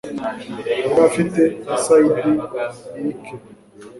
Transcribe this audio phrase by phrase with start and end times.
[0.69, 1.41] Yari afite
[1.75, 2.11] aside
[2.97, 3.33] irike